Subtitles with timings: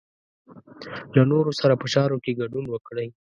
[1.15, 3.07] له نورو سره په چارو کې ګډون وکړئ.